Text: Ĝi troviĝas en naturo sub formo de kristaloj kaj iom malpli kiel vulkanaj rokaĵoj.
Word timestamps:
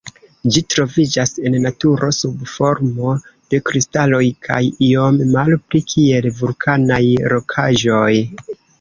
Ĝi 0.53 0.61
troviĝas 0.73 1.33
en 1.49 1.57
naturo 1.65 2.09
sub 2.21 2.39
formo 2.53 3.13
de 3.55 3.61
kristaloj 3.69 4.25
kaj 4.49 4.65
iom 4.89 5.23
malpli 5.37 5.85
kiel 5.95 6.31
vulkanaj 6.43 7.03
rokaĵoj. 7.37 8.13